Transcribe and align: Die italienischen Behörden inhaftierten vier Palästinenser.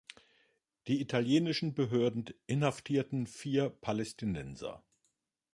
Die 0.87 0.99
italienischen 0.99 1.75
Behörden 1.75 2.25
inhaftierten 2.47 3.27
vier 3.27 3.69
Palästinenser. 3.69 4.83